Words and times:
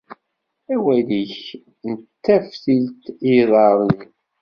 Awal-ik 0.73 1.35
d 1.97 1.97
taftilt 2.23 3.03
i 3.11 3.15
yiḍarren-iw. 3.27 4.09